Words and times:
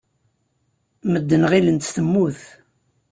Medden 1.11 1.43
ɣilen-tt 1.51 1.93
temmut. 1.95 2.41